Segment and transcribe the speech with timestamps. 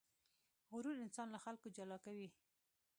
[0.71, 2.27] غرور انسان له خلکو جلا کوي.